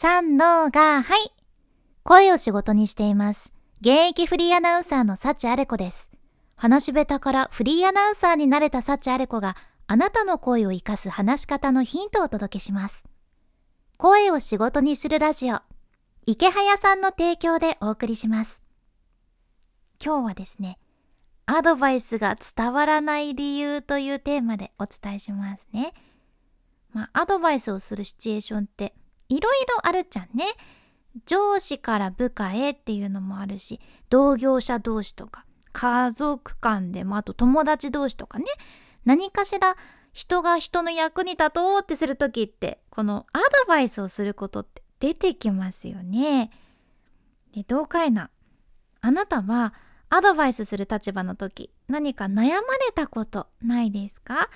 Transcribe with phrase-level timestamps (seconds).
[0.00, 1.32] 三のが、はい。
[2.04, 3.52] 声を仕事にしています。
[3.80, 6.12] 現役フリーアナウンサーの幸あれ子です。
[6.54, 9.56] 話し下手からフリーアナウンサーになれた幸あれ子が
[9.88, 13.06] あなたの声を活かす話し方のヒントをお届けします。
[13.96, 15.62] 声を仕事にするラジオ、
[16.26, 18.62] 池早さんの提供でお送りします。
[20.00, 20.78] 今日はですね、
[21.46, 25.92] アドバイスが伝わらない理由というテーマでお伝えしますね。
[26.92, 28.94] まあ、アドバイスをするシチュエーションって
[29.28, 30.44] いろいろあるじゃんね。
[31.26, 38.46] 上司から部下へっていうのもあるし、同業者同士とか、家族間でもあと友達同士とかね、
[39.04, 39.76] 何かしら
[40.12, 46.50] 人が人の役に立とうってする時ってこのアドバイスをすることって出てきますよね。
[47.52, 48.30] でどうかいな
[49.00, 49.74] あなたは
[50.10, 52.56] アドバイスする立場の時何か悩まれ
[52.94, 54.50] たことないですか？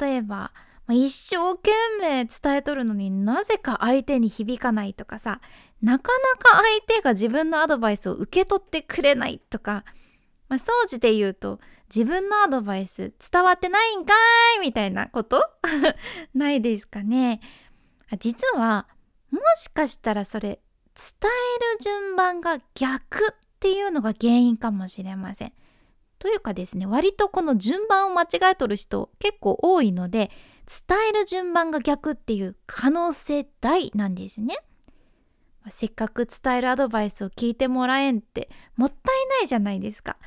[0.00, 0.52] 例えば
[0.94, 1.70] 一生懸
[2.00, 5.40] 命伝えとるのになぜか相手に響かないとかさ
[5.82, 9.84] なかなか相手が自分のアドバイスを受け取ってくれないとか、
[10.48, 11.60] まあ、総じて言うと
[11.94, 14.12] 自分のアドバイス伝わってないんか
[14.56, 15.42] いみたいなこと？
[16.34, 17.40] ないですかね
[18.18, 18.86] 実は
[19.30, 20.60] もしかしたらそれ
[20.94, 25.52] 伝える順番が逆っていうのが原因かもしれません。
[26.18, 30.32] というかですね割とこの順番を間違えとる人結構多いので
[30.68, 34.58] 伝える順番が逆っていう可能性大なんですね。
[35.70, 40.18] せっかく伝えるアドバイスを聞いてもらえんってもったいないじゃないですか。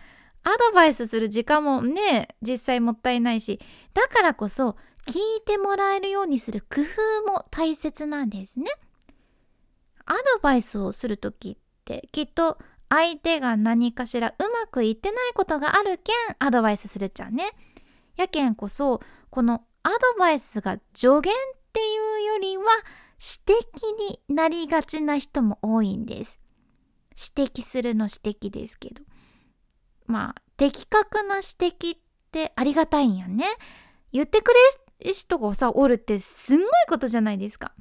[0.44, 3.60] アドバイスする時間もね実際もったいないし
[3.94, 4.76] だからこそ
[5.08, 6.82] 聞いてもらえるようにする工
[7.28, 8.66] 夫も大切なんですね。
[10.06, 12.58] アドバイスをする時ってきっと
[12.90, 17.52] 相手が何かしらうまくいってないことがあるけんアドバイスするっちゃね。
[18.18, 21.24] やけんこそこのアドバイスが助言っ
[21.74, 22.64] ていうよりは
[23.46, 26.40] 指摘になりがちな人も多いんです。
[27.36, 29.04] 指摘するの指摘ですけど。
[30.12, 32.00] まあ的確な指摘っ
[32.32, 33.46] てありがたいんやね
[34.12, 37.72] 言ってくれる人がさおるってすんごいことじゃないですか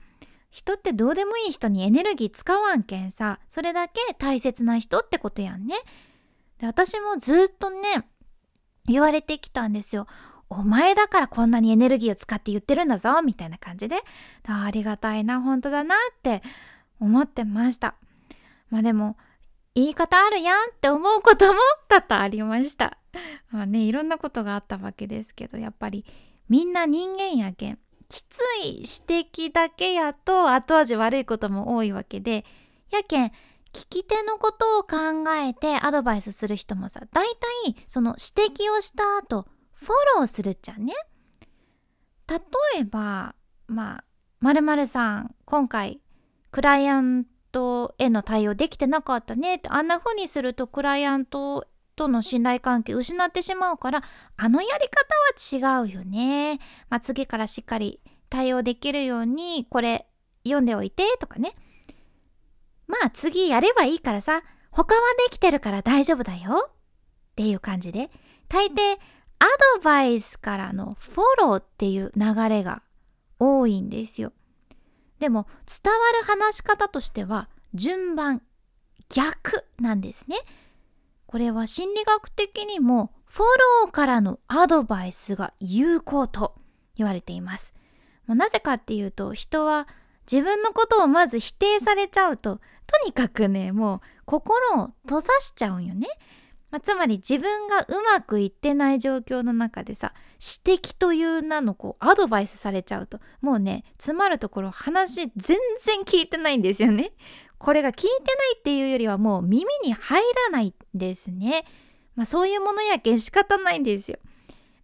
[0.50, 5.75] 人ってどうでもいい人にエネルギー使わんけんさそれだけ大切な人ってことやんね
[6.58, 8.08] で私もずっとね
[8.86, 10.06] 言われてきたんですよ
[10.50, 13.97] お前だからこんなにエネルギーを使って言ってるんだぞみたいな感じで
[14.47, 16.43] ありがたいな本当だなって
[17.00, 17.94] 思ってました
[18.69, 19.16] まあでも
[19.75, 22.99] 言い方あるやんって思うことも多々ありました。
[23.50, 26.05] まあねいろんなことがあったわけですけどやっぱり
[26.49, 27.78] みんな人間やけん
[28.09, 28.84] きつい指
[29.49, 32.44] 摘だけやと後味悪いことも多いわけで
[32.91, 33.27] やけん
[33.72, 37.25] 聞き手のことを考えてアドバイスする人もさ大
[37.65, 39.47] 体その指摘をした後
[39.80, 40.92] フォローするっちゃね。
[42.28, 42.38] 例
[42.80, 43.34] えば
[43.66, 44.04] まあ
[44.41, 46.00] 〇〇さん今回
[46.50, 54.02] クライアントへの対応できてなかったねってあんな風にするとクライアントとの信頼関係失ってしまうから
[54.36, 56.58] あのやり方は違うよね。
[56.88, 60.06] まあ、次からしっかり対応できるようにこれ
[60.44, 61.54] 読んでおいてとかね。
[62.86, 66.72] まあ次やればいいからさ他はできてるから大丈夫だよっ
[67.34, 68.10] ていう感じで
[68.48, 68.98] 大抵
[69.40, 69.44] ア
[69.76, 72.82] ドバイスからのフォローっていう流れが
[73.38, 74.32] 多いんですよ。
[75.18, 78.42] でも伝わる話し方としては順番
[79.08, 80.36] 逆なんですね。
[81.26, 83.44] これは心理学的にもフォ
[83.84, 86.54] ローからのアドバイスが有効と
[86.96, 87.74] 言われています。
[88.26, 89.88] もうなぜかっていうと人は
[90.30, 96.08] 自分のことをまず否定されちゃうととにかくねもう心を閉ざしちゃうんよね。
[96.70, 100.12] まあ、つまり自分がうまくいってない状況の中でさ
[100.64, 107.12] 指摘という名のこうアドバイスされちゃうともうね詰まるところ話全然聞いてないんですよね。
[107.58, 111.64] これが聞いてないっていうよりはもう耳に入らないんですね。
[112.16, 114.19] まあ、そういうものやけ仕方ないんですよ。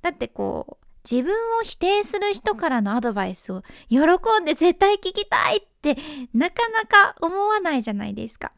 [0.03, 3.99] だってこう自分を否定する人からのアドバイスを喜
[4.43, 5.97] んで絶対聞きたいって
[6.35, 8.51] なかなか思わないじゃないですか。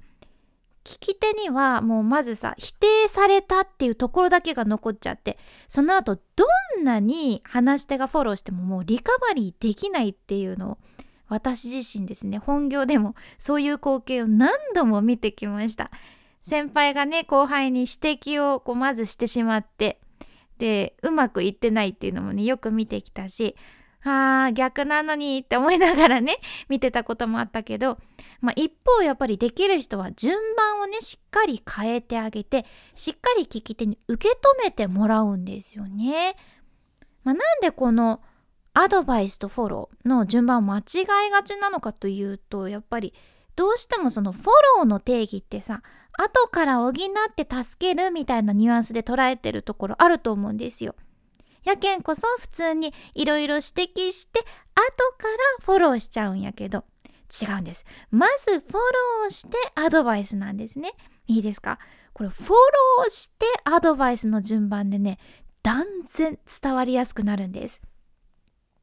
[0.89, 5.37] 聞き手にはもうまずさ否定されたっていうところだけが残っちゃって
[5.69, 6.47] その後ど
[6.81, 10.79] んなに話し手がフォローしてももうリカバリーできないっていうのを
[11.29, 15.91] 私自身ですね本業でもそういう光景を何度も見てきました。
[16.41, 20.01] 先輩がね後輩に指摘をこうまずしてしまって
[20.57, 23.55] でうまくいってないっていうのもねよく見てきたし
[24.05, 27.99] あー逆なのにって思いながらね 見てたこともあったけど、
[28.41, 32.65] まあ、一方やっぱりできる人は順番をねしっかり変えてあげて
[32.95, 36.37] しっかり聞き手に受け止めてもらうんですよね。
[37.25, 38.23] まあ、なんでこの
[38.75, 43.13] アドバイスとフォローの順番を間違いがちなのかというとやっぱり
[43.57, 44.45] どうしてもそのフォ
[44.79, 45.83] ローの定義ってさ
[46.17, 46.93] 後から補っ
[47.35, 50.95] て助けるみたいなニュアンスで捉えてるところあると思うんですよ。
[51.65, 54.47] やけんこそ普通にいろいろ指摘して後
[55.19, 56.85] からフォローしちゃうんやけど
[57.43, 57.85] 違うんです。
[58.11, 60.93] まずフォローしてアドバイスなんですね。
[61.27, 61.79] いいですか？
[62.15, 65.19] これフォローしてアドバイスの順番でね
[65.63, 67.83] 断然伝わりやすくなるんです。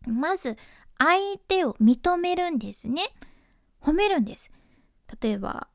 [0.06, 0.57] まず
[0.98, 3.01] 相手を認めるんですね。
[3.81, 4.51] 褒めるんです。
[5.21, 5.68] 例えば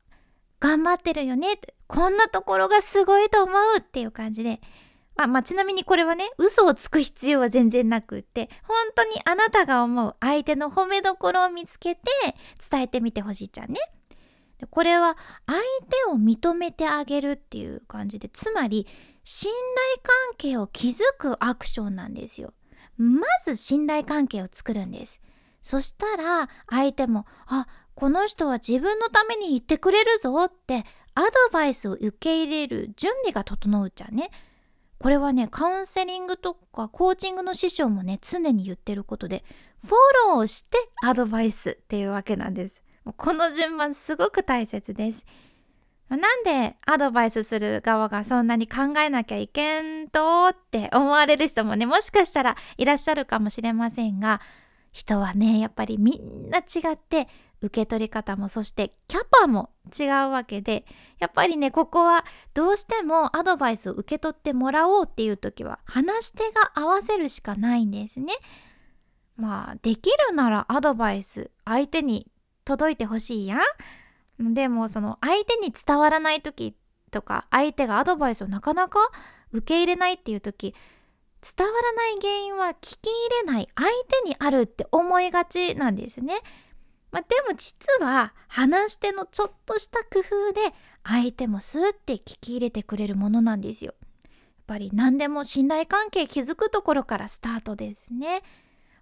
[0.59, 4.61] 頑張ってるよねこんなところがすごいと思うっていう感じで
[5.17, 12.01] あまあ、ちなみにこれはね嘘をつく必要は全然なくって本当にあなたが思う相手の褒めどころを見つけて
[12.69, 13.79] 伝えてみてほしいじゃんね。
[14.69, 15.17] これは
[15.47, 15.59] 相
[15.89, 18.85] 手を認めてあげるっていう感じでつまり
[19.23, 22.53] 信頼関係を築くアクションなんですよ。
[22.97, 25.21] まず信頼関係を作るんです。
[25.61, 34.31] そしたら相手もあこの人は自分のために言ってくれるぞってアドバイスを受け入れる準備が整うじゃんね。
[35.01, 39.43] これはねカウンセリングとかコーチングの師匠もね常に言ってることで
[39.83, 42.83] フォローしてアドバイスっていうわけなんです。
[43.17, 45.25] この順番すごく大切です。
[46.09, 54.41] なんでアドバイスする側がそんなに考えなきゃいけんとって思われる人もねもしかしたらいらっしゃるかもしれませんが
[54.91, 57.29] 人はねやっぱりみんな違って
[57.61, 60.85] 受け取り方もそしてキャパも違うわけで
[61.19, 68.33] やっぱりねここはどうしてもアドバイスを受け取ってもらおうっていう時は話し手が合わせるしかないんですね。
[69.37, 72.27] まあできるならアドバイス相手に
[72.65, 73.59] 届いてほしいや
[74.39, 74.53] ん。
[74.53, 76.75] でもその相手に伝わらない時
[77.11, 78.99] とか相手がアドバイスをなかなか
[79.51, 80.73] 受け入れないっていう時
[81.41, 83.11] 伝わらない原因は聞き入
[83.47, 83.89] れない相
[84.23, 86.35] 手にあるって思いがちなんですね。
[87.11, 90.61] まあ、でも実は話し手のちょっとした工夫で
[91.03, 93.93] 相手もスーって聞き入れてくれるものなんですよ。
[94.23, 94.31] やっ
[94.67, 98.41] ぱり何でも信頼関係築くところからスタートですね。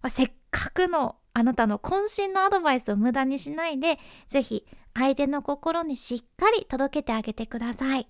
[0.02, 4.66] まあ、せっかくのあなたの渾身のアドバイスを無駄にしないで是非
[4.96, 8.08] 相手の心にしっかり届けてあげてください。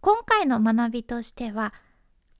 [0.00, 1.74] 今回の学びとしては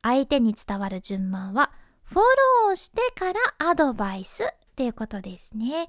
[0.02, 1.72] 相手に伝わる順番は
[2.05, 2.19] フォ
[2.66, 4.46] ローしてからアドバイスっ
[4.76, 5.88] ていうことですね。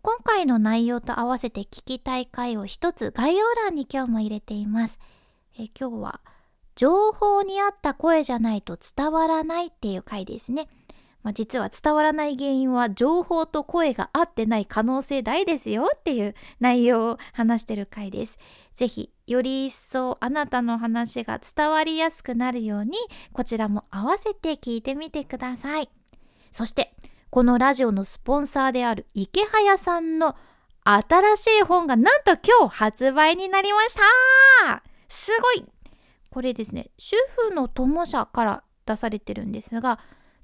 [0.00, 5.00] 今回の内容と合わせて聞きたい回を一つ概要欄に今日も入れています。
[5.58, 6.20] え今日は
[6.76, 10.68] 情報に合った声じゃないと伝わらないっていう回ですね。
[11.24, 18.38] まあ、実は伝わらない原因は情報と声が合ってない可能性大ですよっていう内容を話してる回です。
[18.74, 22.92] ぜひより一層あなたの話が伝わりやすくなるように
[23.32, 25.90] こちらも合わせて聞いてみてください。
[26.52, 26.94] そして
[27.30, 30.36] このラジオのスポンサーである池早さんの
[30.84, 34.82] 新しい本がなんと今日発売になりました。
[35.08, 35.64] すごい。
[36.30, 37.16] これですね主
[37.48, 39.98] 婦の友社から出されてるんですが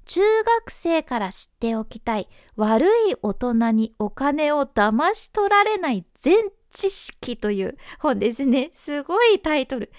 [0.05, 8.69] 中学生から知っておきたい悪い大人にお金を騙し取られない全知識という本ですね。
[8.73, 9.91] すごいタイトル。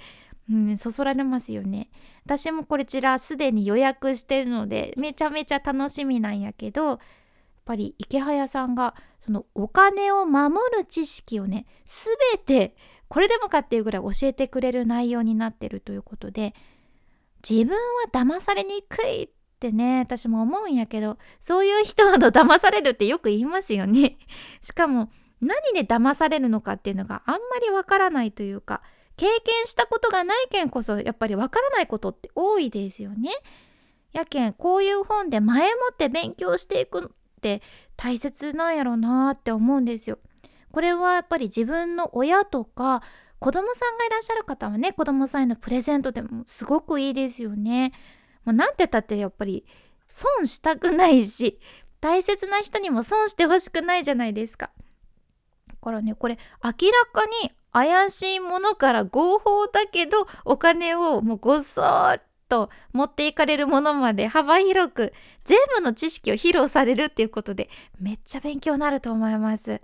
[0.50, 1.90] うんそそられますよね。
[2.26, 6.98] 私もこちらすでに予約してるのでめちゃめちゃ楽しみなんやけどやっ
[7.64, 12.74] ぱり池早さんがそのお金を守る知識をね全て
[13.06, 16.52] これでもかっていうぐらい教えてくれる内容になってるということで
[17.48, 17.78] 自分は
[18.12, 19.28] 騙されにくいっ
[19.60, 24.18] てね私も思うんやけどそういう人ほど騙されるってよく言いますよね。
[24.60, 25.10] しかも
[25.40, 28.82] 何で騙されるのかっていうのがあんまりわからないというか
[29.16, 33.30] 経験したことがないけんこそやっぱりわからないことって多いですよね。
[34.12, 37.62] やけんこういう本で前もって勉強していくって
[37.96, 40.18] 大切なんやろなって思うんですよ。
[40.72, 43.02] これはやっぱり自分の親とか
[43.38, 47.92] 子供さんがいらっしゃる方はね子供さんへのプレゼントでもすごくいいですよね。
[48.44, 49.64] もうなんて言ったってやっぱり
[50.08, 51.58] 損したくないし
[52.00, 54.70] 大切な人にも損してほしくないじゃないですか。
[55.68, 56.74] だからねこれ明ら
[57.12, 65.12] かに怪しいものから合法だけどお金をもうごそっと持っていかれるものまで幅広く
[65.44, 67.68] 全部の知識を披露されるっていうことで
[68.00, 69.82] めっちゃ勉強になると思います。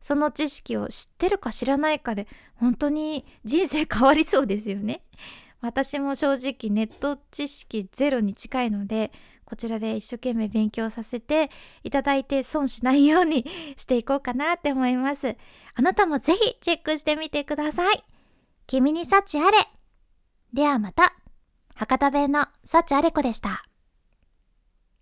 [0.00, 5.02] その知識を知ってるか知らないかで本当に人生変わりそうですよね。
[5.60, 9.12] 私も正直ネット知識ゼロに近いので
[9.44, 11.50] こちらで一生懸命勉強させて
[11.82, 13.46] いただいて損しないように
[13.76, 15.36] していこうかなって思います。
[15.74, 18.04] あなたもぜひチェックしてみてください。
[18.66, 19.58] 君に幸あれ。
[20.52, 21.14] ではまた。
[21.74, 23.64] 博多弁の幸あれ子でした。